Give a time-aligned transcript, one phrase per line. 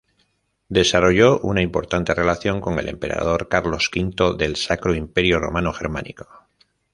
[0.67, 6.25] Desarrolló una importante relación con el emperador Carlos V del Sacro Imperio Romano Germánico.